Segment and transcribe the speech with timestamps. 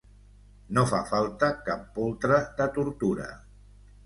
[0.77, 3.29] No fa falta cap poltre de tortura.